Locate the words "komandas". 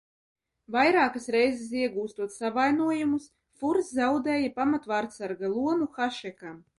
4.57-4.57